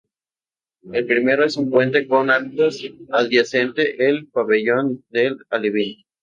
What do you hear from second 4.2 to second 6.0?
"Pabellón del alevín".